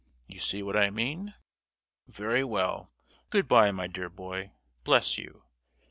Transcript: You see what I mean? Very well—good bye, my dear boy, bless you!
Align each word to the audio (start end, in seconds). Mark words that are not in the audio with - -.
You 0.25 0.39
see 0.39 0.63
what 0.63 0.75
I 0.75 0.89
mean? 0.89 1.35
Very 2.07 2.43
well—good 2.43 3.47
bye, 3.47 3.69
my 3.71 3.85
dear 3.85 4.09
boy, 4.09 4.51
bless 4.83 5.19
you! 5.19 5.43